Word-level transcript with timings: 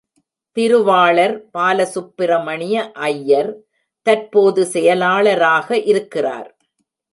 திருவாளர் 0.57 1.35
பாலசுப்பிரமணிய 1.53 2.75
ஐயர் 3.09 3.51
தற்போது 4.07 4.61
செயலாளராக 4.65 5.77
இருக்கிறார். 5.85 6.49